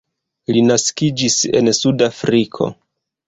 Li 0.55 0.63
naskiĝis 0.69 1.37
en 1.59 1.69
Sudafriko. 1.81 2.71